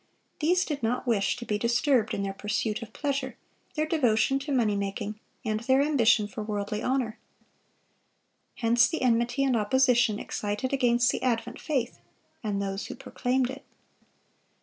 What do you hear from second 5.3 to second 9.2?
and their ambition for worldly honor. Hence the